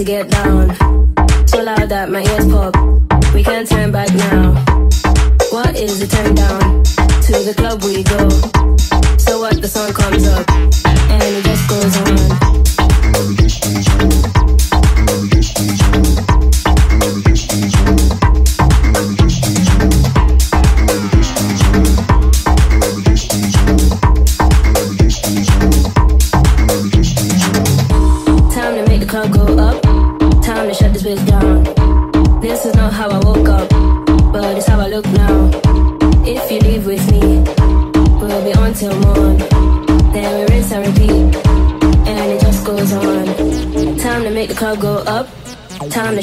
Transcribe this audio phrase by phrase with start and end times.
[0.00, 0.49] To get down.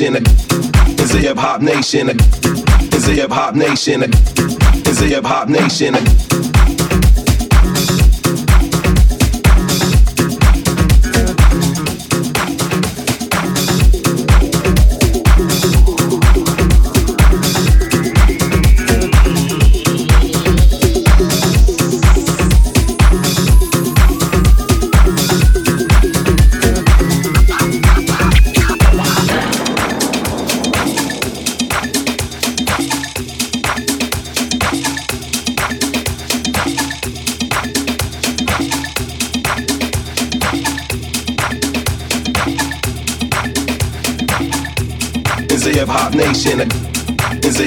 [0.00, 0.26] nation.
[0.98, 2.10] Is a hip hop nation.
[2.10, 4.02] Is a hip hop nation.
[4.02, 5.94] Is a hip hop nation.
[5.94, 6.23] nation.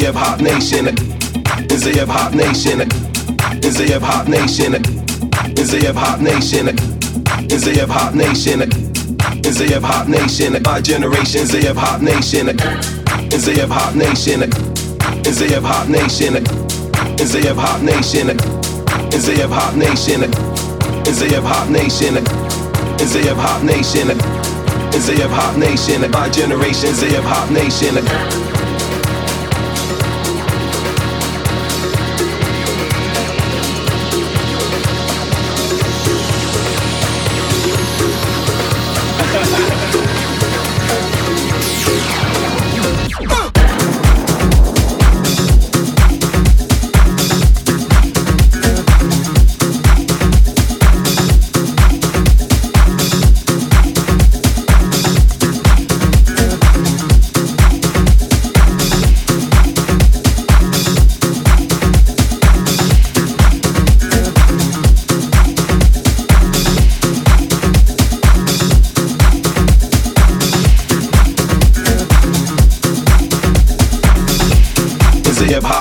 [0.08, 0.88] Hip hop nation.
[1.70, 2.80] Is a hip hop nation.
[3.62, 4.76] Is a hip hop nation.
[5.60, 6.70] Is a hip hop nation.
[7.52, 8.62] Is a hip hop nation.
[9.44, 10.64] Is a hip hop nation.
[10.64, 12.48] My generation is a hip hop nation.
[13.36, 14.44] Is a hip hop nation.
[15.28, 16.36] Is a hip hop nation.
[17.20, 18.30] Is a hip hop nation.
[19.12, 20.24] Is a hip hop nation.
[21.06, 22.16] Is a hip hop nation.
[23.02, 24.48] Is a hip hop nation
[24.98, 26.10] is a hip hop nation.
[26.12, 27.94] My generation's a hip hop nation.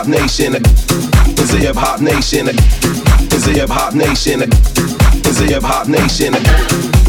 [0.08, 0.54] Nation.
[1.38, 2.48] Is a hip hop nation.
[2.48, 4.42] Is a hip hop nation.
[5.24, 7.05] Is a hip hop nation.